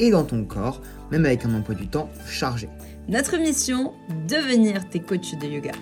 [0.00, 0.80] et dans ton corps,
[1.10, 2.68] même avec un emploi du temps chargé.
[3.08, 3.92] Notre mission,
[4.28, 5.72] devenir tes coachs de yoga.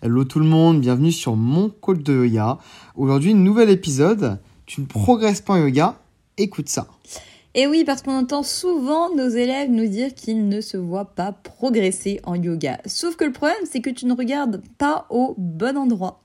[0.00, 2.58] Hello tout le monde, bienvenue sur mon coach de yoga.
[2.96, 4.38] Aujourd'hui, nouvel épisode.
[4.66, 5.96] Tu ne progresses pas en yoga
[6.36, 6.86] Écoute ça.
[7.54, 11.32] Et oui, parce qu'on entend souvent nos élèves nous dire qu'ils ne se voient pas
[11.32, 12.78] progresser en yoga.
[12.86, 16.22] Sauf que le problème, c'est que tu ne regardes pas au bon endroit.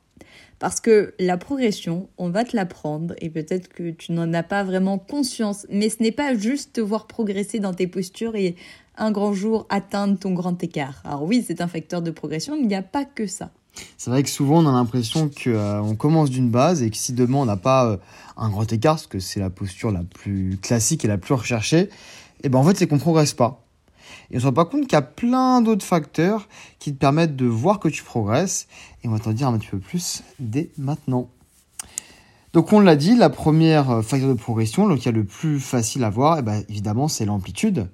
[0.59, 4.63] Parce que la progression, on va te l'apprendre et peut-être que tu n'en as pas
[4.63, 8.55] vraiment conscience, mais ce n'est pas juste te voir progresser dans tes postures et
[8.97, 11.01] un grand jour atteindre ton grand écart.
[11.03, 13.51] Alors oui, c'est un facteur de progression, mais il n'y a pas que ça.
[13.97, 17.13] C'est vrai que souvent on a l'impression qu'on euh, commence d'une base et que si
[17.13, 17.97] demain on n'a pas euh,
[18.37, 21.79] un grand écart, parce que c'est la posture la plus classique et la plus recherchée,
[21.79, 21.89] et
[22.43, 23.65] eh ben en fait c'est qu'on progresse pas.
[24.31, 26.47] Et on se rend pas compte qu'il y a plein d'autres facteurs
[26.79, 28.67] qui te permettent de voir que tu progresses.
[29.03, 31.29] Et on va t'en dire un petit peu plus dès maintenant.
[32.53, 36.03] Donc on l'a dit, la première euh, facteur de progression, lequel est le plus facile
[36.03, 37.87] à voir, eh ben, évidemment c'est l'amplitude.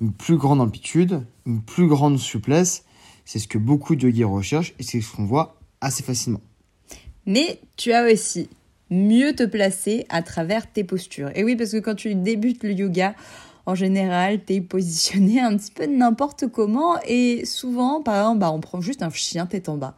[0.00, 2.84] Une plus grande amplitude, une plus grande souplesse,
[3.24, 6.40] c'est ce que beaucoup de yogis recherchent et c'est ce qu'on voit assez facilement.
[7.26, 8.48] Mais tu as aussi
[8.90, 11.30] mieux te placer à travers tes postures.
[11.34, 13.14] Et oui, parce que quand tu débutes le yoga,
[13.66, 16.96] en général, tu es positionné un petit peu n'importe comment.
[17.06, 19.94] Et souvent, par exemple, bah, on prend juste un chien tête en bas.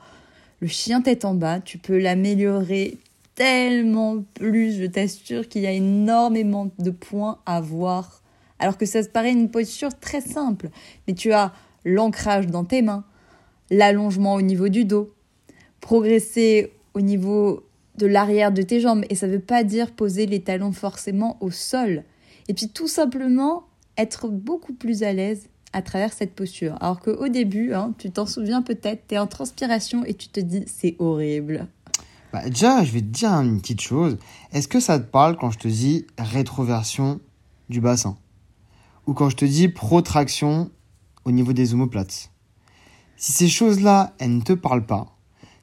[0.60, 2.98] Le chien tête en bas, tu peux l'améliorer
[3.34, 4.78] tellement plus.
[4.78, 8.22] Je t'assure qu'il y a énormément de points à voir.
[8.58, 10.70] Alors que ça te paraît une posture très simple.
[11.06, 11.52] Mais tu as
[11.84, 13.04] l'ancrage dans tes mains,
[13.70, 15.12] l'allongement au niveau du dos,
[15.80, 17.64] progresser au niveau
[17.98, 19.04] de l'arrière de tes jambes.
[19.10, 22.04] Et ça ne veut pas dire poser les talons forcément au sol.
[22.48, 23.64] Et puis tout simplement
[23.96, 26.76] être beaucoup plus à l'aise à travers cette posture.
[26.80, 30.40] Alors qu'au début, hein, tu t'en souviens peut-être, tu es en transpiration et tu te
[30.40, 31.68] dis c'est horrible.
[32.32, 34.18] Bah déjà, je vais te dire une petite chose.
[34.52, 37.20] Est-ce que ça te parle quand je te dis rétroversion
[37.68, 38.16] du bassin?
[39.06, 40.70] Ou quand je te dis protraction
[41.24, 42.30] au niveau des omoplates?
[43.16, 45.15] Si ces choses-là, elles ne te parlent pas,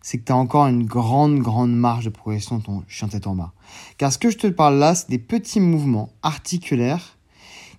[0.04, 3.34] c'est que tu as encore une grande, grande marge de progression ton chien tête en
[3.34, 3.54] bas.
[3.98, 7.18] Car ce que je te parle là, c'est des petits mouvements articulaires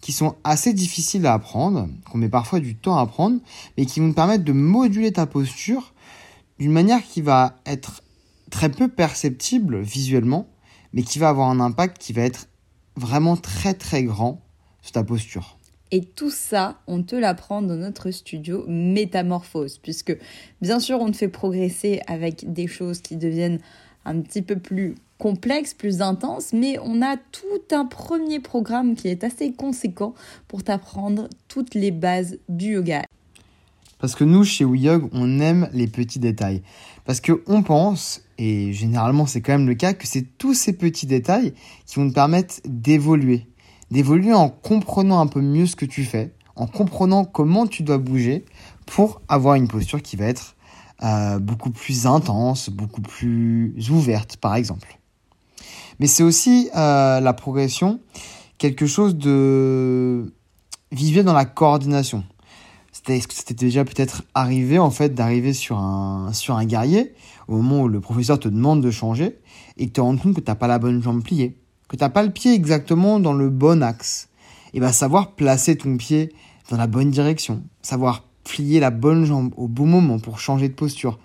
[0.01, 3.41] qui sont assez difficiles à apprendre, qu'on met parfois du temps à apprendre,
[3.77, 5.93] mais qui vont te permettre de moduler ta posture
[6.59, 8.03] d'une manière qui va être
[8.51, 10.47] très peu perceptible visuellement,
[10.93, 12.49] mais qui va avoir un impact qui va être
[12.97, 14.41] vraiment très très grand
[14.81, 15.59] sur ta posture.
[15.95, 20.19] Et tout ça, on te l'apprend dans notre studio Métamorphose, puisque
[20.61, 23.61] bien sûr, on te fait progresser avec des choses qui deviennent
[24.05, 29.07] un petit peu plus complexes, plus intenses, mais on a tout un premier programme qui
[29.07, 30.15] est assez conséquent
[30.49, 33.05] pour t'apprendre toutes les bases du yoga.
[34.01, 36.63] Parce que nous, chez WeYog, on aime les petits détails.
[37.05, 41.07] Parce qu'on pense, et généralement c'est quand même le cas, que c'est tous ces petits
[41.07, 41.55] détails
[41.87, 43.47] qui vont te permettre d'évoluer,
[43.95, 47.99] d'évoluer en comprenant un peu mieux ce que tu fais, en comprenant comment tu dois
[47.99, 48.45] bouger
[48.87, 50.57] pour avoir une posture qui va être
[51.05, 54.99] euh, beaucoup plus intense, beaucoup plus ouverte, par exemple.
[56.01, 58.01] Mais c'est aussi euh, la progression,
[58.59, 60.35] quelque chose de
[60.91, 62.25] visuel dans la coordination.
[62.91, 67.15] C'était déjà peut-être arrivé en fait d'arriver sur un, sur un guerrier
[67.47, 69.39] au moment où le professeur te demande de changer
[69.77, 71.59] et que tu te rends compte que tu n'as pas la bonne jambe pliée?
[71.95, 74.29] Que tu n'as pas le pied exactement dans le bon axe,
[74.73, 76.33] et bien savoir placer ton pied
[76.69, 80.75] dans la bonne direction, savoir plier la bonne jambe au bon moment pour changer de
[80.75, 81.19] posture,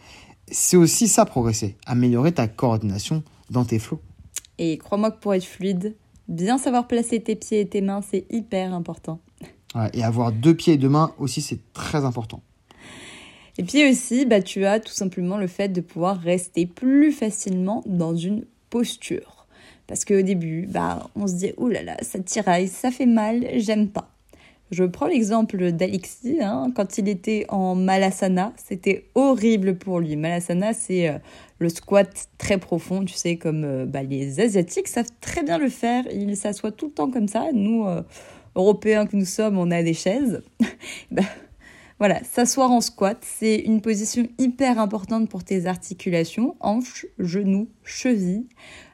[0.51, 3.99] c'est aussi ça progresser, améliorer ta coordination dans tes flots.
[4.57, 5.95] Et crois-moi que pour être fluide,
[6.27, 9.19] bien savoir placer tes pieds et tes mains, c'est hyper important.
[9.93, 12.41] et avoir deux pieds et deux mains aussi, c'est très important.
[13.57, 17.83] Et puis aussi, bah, tu as tout simplement le fait de pouvoir rester plus facilement
[17.85, 19.38] dans une posture.
[19.89, 23.47] Parce qu'au début, bah, on se dit, oh là là, ça tiraille, ça fait mal,
[23.55, 24.11] j'aime pas.
[24.69, 30.15] Je prends l'exemple d'Alexis, hein, quand il était en Malasana, c'était horrible pour lui.
[30.15, 31.17] Malasana, c'est euh,
[31.57, 35.69] le squat très profond, tu sais, comme euh, bah, les Asiatiques savent très bien le
[35.69, 36.05] faire.
[36.13, 37.47] Ils s'assoient tout le temps comme ça.
[37.51, 38.03] Nous, euh,
[38.55, 40.43] Européens que nous sommes, on a des chaises.
[41.11, 41.23] bah,
[41.97, 48.45] voilà, s'asseoir en squat, c'est une position hyper importante pour tes articulations, hanches, genoux, chevilles,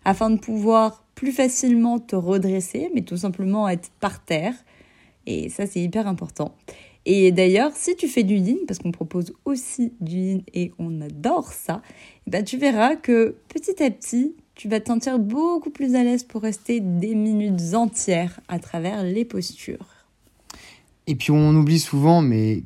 [0.06, 4.54] afin de pouvoir plus facilement te redresser, mais tout simplement être par terre.
[5.26, 6.56] Et ça, c'est hyper important.
[7.06, 11.02] Et d'ailleurs, si tu fais du yin, parce qu'on propose aussi du yin et on
[11.02, 11.82] adore ça,
[12.26, 16.04] eh ben tu verras que petit à petit, tu vas te sentir beaucoup plus à
[16.04, 19.86] l'aise pour rester des minutes entières à travers les postures.
[21.08, 22.64] Et puis on oublie souvent, mais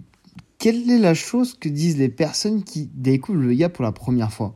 [0.58, 4.32] quelle est la chose que disent les personnes qui découvrent le yoga pour la première
[4.32, 4.56] fois?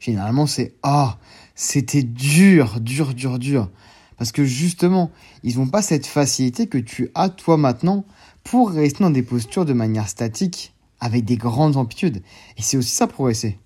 [0.00, 1.18] Généralement, c'est Ah,
[1.54, 3.70] c'était dur, dur, dur, dur.
[4.16, 5.10] Parce que justement,
[5.42, 8.04] ils n'ont pas cette facilité que tu as toi maintenant
[8.42, 12.22] pour rester dans des postures de manière statique avec des grandes amplitudes.
[12.58, 13.58] Et c'est aussi ça progresser.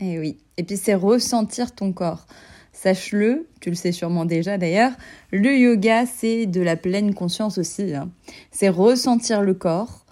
[0.00, 0.38] Et eh oui.
[0.56, 2.26] Et puis c'est ressentir ton corps.
[2.72, 4.92] Sache-le, tu le sais sûrement déjà d'ailleurs,
[5.32, 7.94] le yoga c'est de la pleine conscience aussi.
[7.94, 8.10] Hein.
[8.50, 10.04] C'est ressentir le corps.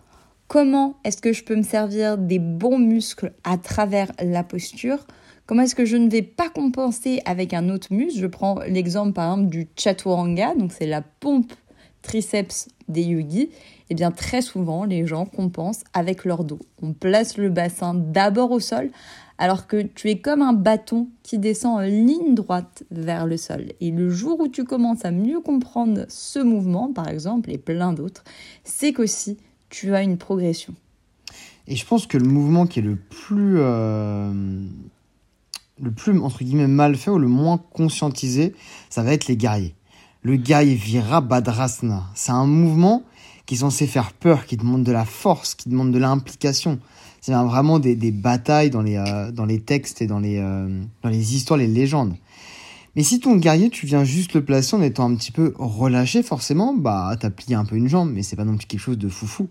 [0.49, 5.07] Comment est-ce que je peux me servir des bons muscles à travers la posture?
[5.47, 9.13] Comment est-ce que je ne vais pas compenser avec un autre muscle Je prends l'exemple
[9.13, 11.53] par exemple du chaturanga, donc c'est la pompe
[12.01, 13.51] triceps des yogis.
[13.91, 16.61] Eh bien très souvent les gens compensent avec leur dos.
[16.83, 18.91] On place le bassin d'abord au sol
[19.37, 23.67] alors que tu es comme un bâton qui descend en ligne droite vers le sol.
[23.81, 27.93] Et le jour où tu commences à mieux comprendre ce mouvement, par exemple, et plein
[27.93, 28.25] d'autres,
[28.63, 29.37] c'est qu'aussi
[29.71, 30.75] tu as une progression.
[31.67, 34.33] Et je pense que le mouvement qui est le plus, euh,
[35.95, 38.55] plus entre guillemets mal fait ou le moins conscientisé,
[38.91, 39.75] ça va être les guerriers.
[40.23, 43.03] Le guerrier Virabhadrasana, c'est un mouvement
[43.47, 46.79] qui est censé faire peur, qui demande de la force, qui demande de l'implication
[47.25, 51.09] c'est vraiment des, batailles dans les, euh, dans les textes et dans les, euh, dans
[51.09, 52.17] les histoires, les légendes.
[52.97, 56.23] Mais si ton guerrier, tu viens juste le placer en étant un petit peu relâché,
[56.23, 58.99] forcément, bah, t'as plié un peu une jambe, mais c'est pas non plus quelque chose
[58.99, 59.49] de foufou.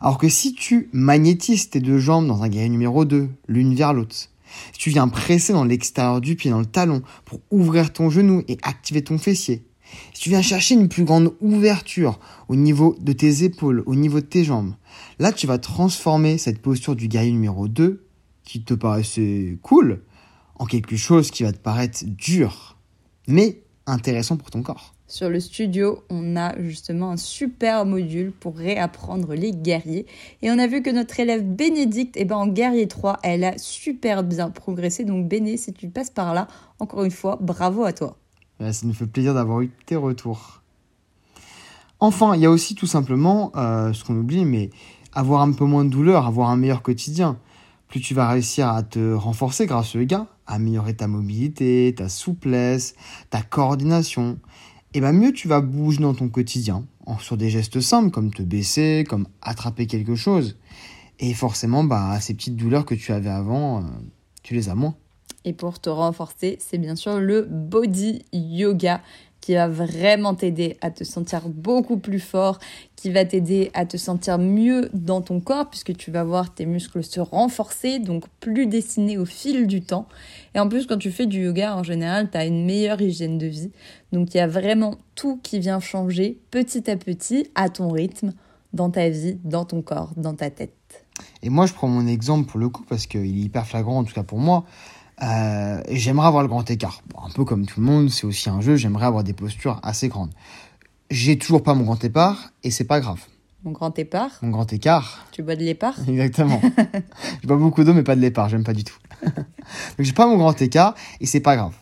[0.00, 3.92] Alors que si tu magnétises tes deux jambes dans un guerrier numéro 2, l'une vers
[3.92, 4.16] l'autre,
[4.78, 8.58] tu viens presser dans l'extérieur du pied, dans le talon, pour ouvrir ton genou et
[8.62, 9.66] activer ton fessier,
[10.12, 12.18] si tu viens chercher une plus grande ouverture
[12.48, 14.74] au niveau de tes épaules, au niveau de tes jambes,
[15.18, 18.04] là tu vas transformer cette posture du guerrier numéro 2,
[18.44, 20.02] qui te paraissait cool,
[20.56, 22.78] en quelque chose qui va te paraître dur,
[23.28, 24.95] mais intéressant pour ton corps.
[25.08, 30.04] Sur le studio, on a justement un super module pour réapprendre les guerriers.
[30.42, 33.56] Et on a vu que notre élève Bénédicte, eh ben, en guerrier 3, elle a
[33.56, 35.04] super bien progressé.
[35.04, 36.48] Donc Béné, si tu passes par là,
[36.80, 38.16] encore une fois, bravo à toi.
[38.60, 40.62] Euh, ça nous fait plaisir d'avoir eu tes retours.
[42.00, 44.70] Enfin, il y a aussi tout simplement, euh, ce qu'on oublie, mais
[45.12, 47.38] avoir un peu moins de douleur, avoir un meilleur quotidien.
[47.86, 52.96] Plus tu vas réussir à te renforcer grâce au yoga, améliorer ta mobilité, ta souplesse,
[53.30, 54.38] ta coordination,
[54.94, 56.86] et bien mieux tu vas bouger dans ton quotidien,
[57.20, 60.56] sur des gestes simples comme te baisser, comme attraper quelque chose.
[61.18, 63.86] Et forcément, bah, ces petites douleurs que tu avais avant, euh,
[64.42, 64.94] tu les as moins.
[65.44, 69.00] Et pour te renforcer, c'est bien sûr le body yoga
[69.46, 72.58] qui va vraiment t'aider à te sentir beaucoup plus fort,
[72.96, 76.66] qui va t'aider à te sentir mieux dans ton corps puisque tu vas voir tes
[76.66, 80.08] muscles se renforcer, donc plus dessinés au fil du temps.
[80.56, 83.38] Et en plus, quand tu fais du yoga, en général, tu as une meilleure hygiène
[83.38, 83.70] de vie.
[84.10, 88.32] Donc il y a vraiment tout qui vient changer petit à petit à ton rythme,
[88.72, 90.72] dans ta vie, dans ton corps, dans ta tête.
[91.44, 94.04] Et moi, je prends mon exemple pour le coup parce qu'il est hyper flagrant, en
[94.04, 94.64] tout cas pour moi.
[95.22, 97.02] Euh, j'aimerais avoir le grand écart.
[97.22, 100.08] un peu comme tout le monde, c'est aussi un jeu, j'aimerais avoir des postures assez
[100.08, 100.32] grandes.
[101.10, 103.20] J'ai toujours pas mon grand écart et c'est pas grave.
[103.64, 105.26] Mon grand écart Mon grand écart.
[105.32, 106.60] Tu bois de l'écart Exactement.
[107.42, 108.96] je bois beaucoup d'eau mais pas de l'écart, j'aime pas du tout.
[109.22, 109.36] Donc
[110.00, 111.74] j'ai pas mon grand écart et c'est pas grave.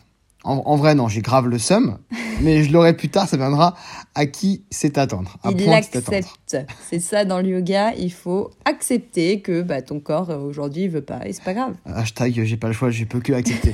[0.47, 1.97] En, vrai, non, j'ai grave le seum,
[2.41, 3.75] mais je l'aurai plus tard, ça viendra
[4.13, 5.37] à qui c'est attendre.
[5.49, 6.13] il l'accepte.
[6.87, 11.01] C'est ça dans le yoga, il faut accepter que bah, ton corps euh, aujourd'hui veut
[11.01, 11.73] pas et c'est pas grave.
[11.85, 13.73] Hashtag j'ai pas le choix, je peux que accepter.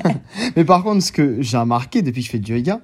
[0.56, 2.80] mais par contre, ce que j'ai remarqué depuis que je fais du yoga,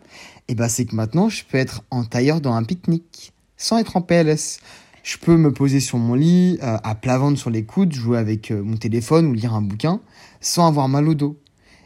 [0.49, 3.79] et eh bah, c'est que maintenant je peux être en tailleur dans un pique-nique sans
[3.79, 4.59] être en PLS.
[5.03, 8.19] Je peux me poser sur mon lit, euh, à plat ventre sur les coudes, jouer
[8.19, 10.01] avec euh, mon téléphone ou lire un bouquin
[10.41, 11.39] sans avoir mal au dos.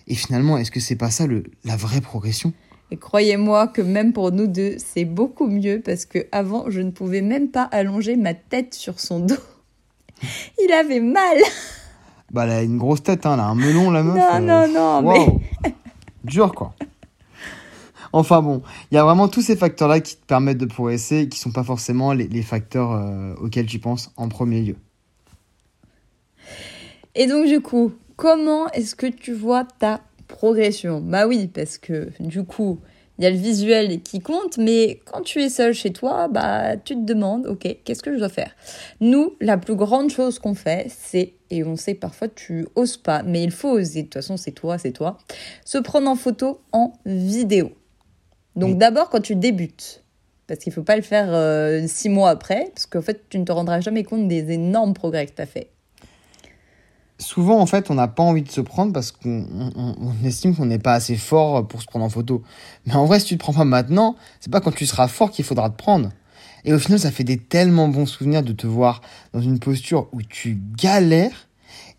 [0.06, 2.52] Et finalement, est-ce que c'est pas ça le, la vraie progression?
[2.90, 6.90] Et croyez-moi que même pour nous deux, c'est beaucoup mieux parce que avant, je ne
[6.90, 9.34] pouvais même pas allonger ma tête sur son dos.
[10.62, 11.38] Il avait mal.
[12.30, 14.16] Bah, elle a une grosse tête, hein, elle a un melon, la meuf.
[14.16, 15.72] Non, non, non, mais.
[16.24, 16.74] Dur, quoi.
[18.12, 21.28] Enfin bon, il y a vraiment tous ces facteurs-là qui te permettent de progresser et
[21.28, 24.76] qui sont pas forcément les, facteurs euh, auxquels tu penses en premier lieu.
[27.14, 31.00] Et donc, du coup, comment est-ce que tu vois ta progression?
[31.00, 32.78] Bah oui, parce que du coup,
[33.18, 36.76] il y a le visuel qui compte, mais quand tu es seul chez toi, bah
[36.76, 38.52] tu te demandes, ok, qu'est-ce que je dois faire?
[39.00, 43.24] Nous, la plus grande chose qu'on fait, c'est et on sait parfois tu oses pas,
[43.24, 44.02] mais il faut oser.
[44.02, 45.18] De toute façon, c'est toi, c'est toi.
[45.64, 47.72] Se prendre en photo en vidéo.
[48.54, 50.04] Donc d'abord quand tu débutes,
[50.46, 53.44] parce qu'il faut pas le faire euh, six mois après, parce qu'en fait tu ne
[53.44, 55.71] te rendras jamais compte des énormes progrès que tu as fait.
[57.22, 59.46] Souvent, en fait, on n'a pas envie de se prendre parce qu'on
[60.24, 62.42] estime qu'on n'est pas assez fort pour se prendre en photo.
[62.84, 65.30] Mais en vrai, si tu te prends pas maintenant, c'est pas quand tu seras fort
[65.30, 66.10] qu'il faudra te prendre.
[66.64, 69.00] Et au final, ça fait des tellement bons souvenirs de te voir
[69.32, 71.48] dans une posture où tu galères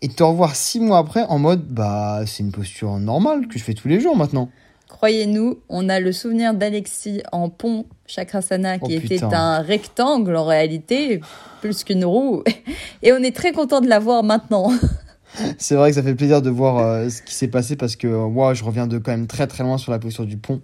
[0.02, 3.58] et de te revoir six mois après en mode, bah, c'est une posture normale que
[3.58, 4.50] je fais tous les jours maintenant.
[4.88, 10.44] Croyez-nous, on a le souvenir d'Alexis en pont Chakrasana qui oh, était un rectangle en
[10.44, 11.20] réalité,
[11.60, 12.44] plus qu'une roue.
[13.02, 14.70] Et on est très content de l'avoir maintenant.
[15.58, 18.06] C'est vrai que ça fait plaisir de voir euh, ce qui s'est passé parce que
[18.06, 20.60] moi, je reviens de quand même très très loin sur la posture du pont.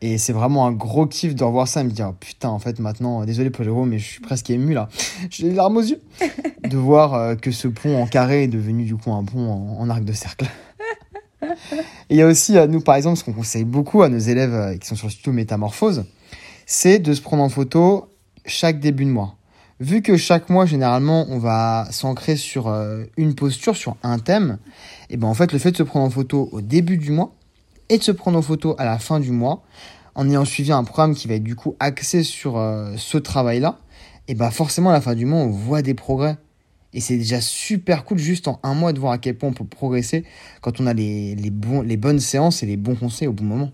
[0.00, 2.78] Et c'est vraiment un gros kiff de revoir ça et me dire putain, en fait,
[2.78, 4.88] maintenant, désolé pour Jérôme, mais je suis presque ému là.
[5.30, 6.00] J'ai les larmes aux yeux
[6.62, 9.90] de voir euh, que ce pont en carré est devenu du coup un pont en
[9.90, 10.46] arc de cercle.
[12.10, 14.54] Et il y a aussi, nous par exemple, ce qu'on conseille beaucoup à nos élèves
[14.54, 16.04] euh, qui sont sur le studio Métamorphose,
[16.66, 18.12] c'est de se prendre en photo
[18.46, 19.37] chaque début de mois.
[19.80, 24.58] Vu que chaque mois, généralement, on va s'ancrer sur euh, une posture, sur un thème,
[25.08, 27.32] et ben en fait, le fait de se prendre en photo au début du mois
[27.88, 29.62] et de se prendre en photo à la fin du mois,
[30.16, 33.78] en ayant suivi un programme qui va être du coup axé sur euh, ce travail-là,
[34.26, 36.36] et ben forcément, à la fin du mois, on voit des progrès.
[36.92, 39.52] Et c'est déjà super cool juste en un mois de voir à quel point on
[39.52, 40.24] peut progresser
[40.60, 41.52] quand on a les, les,
[41.84, 43.70] les bonnes séances et les bons conseils au bon moment.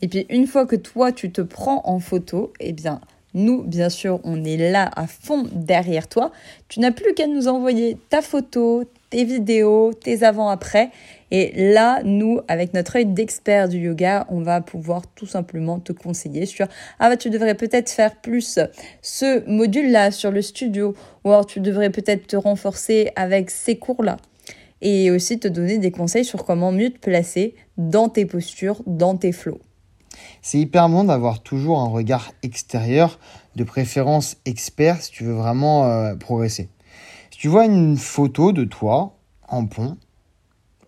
[0.00, 3.00] Et puis une fois que toi tu te prends en photo, eh bien
[3.34, 6.32] nous, bien sûr, on est là à fond derrière toi.
[6.68, 10.90] Tu n'as plus qu'à nous envoyer ta photo, tes vidéos, tes avant-après.
[11.30, 15.92] Et là, nous, avec notre œil d'expert du yoga, on va pouvoir tout simplement te
[15.92, 16.66] conseiller sur
[16.98, 18.58] ah bah tu devrais peut-être faire plus
[19.00, 24.18] ce module-là sur le studio ou alors tu devrais peut-être te renforcer avec ces cours-là.
[24.82, 29.16] Et aussi te donner des conseils sur comment mieux te placer dans tes postures, dans
[29.16, 29.60] tes flots.
[30.42, 33.18] C'est hyper bon d'avoir toujours un regard extérieur,
[33.56, 36.68] de préférence expert, si tu veux vraiment euh, progresser.
[37.30, 39.96] Si tu vois une photo de toi en pont,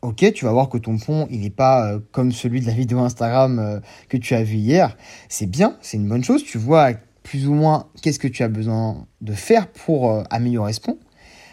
[0.03, 2.73] ok, tu vas voir que ton pont, il n'est pas euh, comme celui de la
[2.73, 4.97] vidéo Instagram euh, que tu as vu hier.
[5.29, 6.45] C'est bien, c'est une bonne chose.
[6.45, 10.81] Tu vois plus ou moins qu'est-ce que tu as besoin de faire pour améliorer ce
[10.81, 10.99] pont.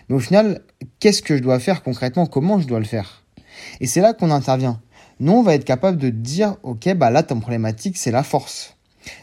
[0.10, 0.62] Mais au final,
[1.00, 2.26] qu'est-ce que je dois faire concrètement?
[2.26, 3.24] Comment je dois le faire?
[3.80, 4.82] Et c'est là qu'on intervient.
[5.22, 8.76] Nous, on va être capable de dire, ok, bah là, ton problématique, c'est la force.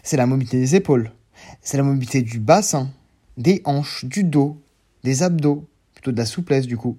[0.04, 1.10] C'est la mobilité des épaules.
[1.60, 2.88] C'est la mobilité du bassin,
[3.36, 4.62] des hanches, du dos,
[5.02, 6.98] des abdos, plutôt de la souplesse du coup.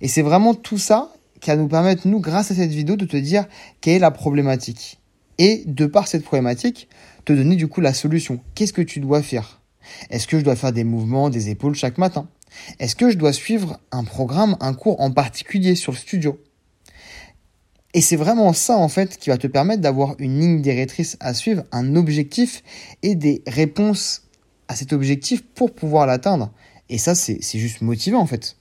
[0.00, 1.12] Et c'est vraiment tout ça
[1.42, 3.44] qui va nous permettre, nous, grâce à cette vidéo, de te dire
[3.82, 4.98] quelle est la problématique.
[5.36, 6.88] Et de par cette problématique,
[7.26, 8.40] te donner du coup la solution.
[8.54, 9.60] Qu'est-ce que tu dois faire?
[10.08, 12.26] Est-ce que je dois faire des mouvements des épaules chaque matin?
[12.78, 16.40] Est-ce que je dois suivre un programme, un cours en particulier sur le studio?
[17.94, 21.32] Et c'est vraiment ça, en fait, qui va te permettre d'avoir une ligne directrice à
[21.32, 22.62] suivre, un objectif
[23.02, 24.24] et des réponses
[24.68, 26.52] à cet objectif pour pouvoir l'atteindre.
[26.90, 28.56] Et ça, c'est juste motivant, en fait.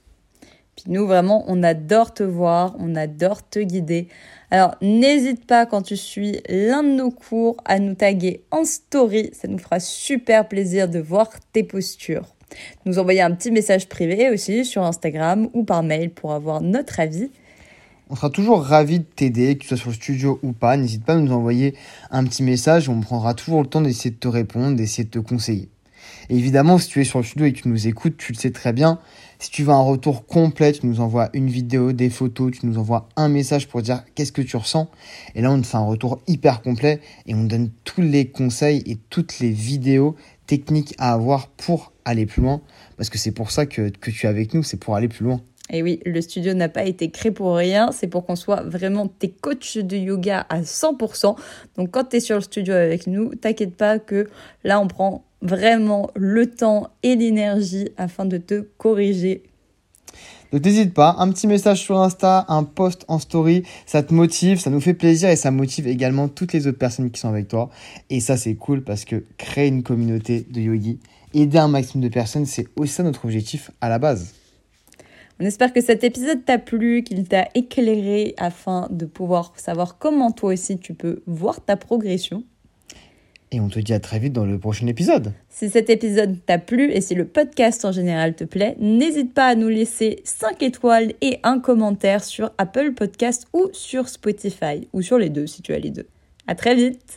[0.78, 4.08] Puis nous, vraiment, on adore te voir, on adore te guider.
[4.52, 9.32] Alors, n'hésite pas quand tu suis l'un de nos cours à nous taguer en story.
[9.34, 12.36] Ça nous fera super plaisir de voir tes postures.
[12.86, 17.00] Nous envoyer un petit message privé aussi sur Instagram ou par mail pour avoir notre
[17.00, 17.30] avis.
[18.10, 20.78] On sera toujours ravis de t'aider, que tu sois sur le studio ou pas.
[20.78, 21.76] N'hésite pas à nous envoyer
[22.10, 22.88] un petit message.
[22.88, 25.70] On prendra toujours le temps d'essayer de te répondre, d'essayer de te conseiller.
[26.30, 28.38] Et évidemment, si tu es sur le studio et que tu nous écoutes, tu le
[28.38, 29.00] sais très bien.
[29.40, 32.78] Si tu veux un retour complet, tu nous envoies une vidéo, des photos, tu nous
[32.78, 34.90] envoies un message pour dire qu'est-ce que tu ressens.
[35.36, 38.84] Et là, on te fait un retour hyper complet et on donne tous les conseils
[38.86, 40.16] et toutes les vidéos
[40.48, 42.62] techniques à avoir pour aller plus loin.
[42.96, 45.26] Parce que c'est pour ça que, que tu es avec nous, c'est pour aller plus
[45.26, 45.42] loin.
[45.70, 49.08] Et oui, le studio n'a pas été créé pour rien, c'est pour qu'on soit vraiment
[49.08, 51.36] tes coachs de yoga à 100%.
[51.78, 54.30] Donc quand tu es sur le studio avec nous, t'inquiète pas que
[54.64, 59.44] là on prend vraiment le temps et l'énergie afin de te corriger.
[60.54, 64.60] Donc n'hésite pas, un petit message sur Insta, un post en story, ça te motive,
[64.60, 67.50] ça nous fait plaisir et ça motive également toutes les autres personnes qui sont avec
[67.50, 67.70] toi.
[68.10, 71.00] Et ça c'est cool parce que créer une communauté de yogi,
[71.34, 74.34] aider un maximum de personnes, c'est aussi notre objectif à la base.
[75.40, 80.32] On espère que cet épisode t'a plu, qu'il t'a éclairé afin de pouvoir savoir comment
[80.32, 82.44] toi aussi tu peux voir ta progression.
[83.52, 85.32] Et on te dit à très vite dans le prochain épisode.
[85.48, 89.48] Si cet épisode t'a plu et si le podcast en général te plaît, n'hésite pas
[89.48, 95.02] à nous laisser 5 étoiles et un commentaire sur Apple Podcast ou sur Spotify, ou
[95.02, 96.08] sur les deux si tu as les deux.
[96.48, 97.16] À très vite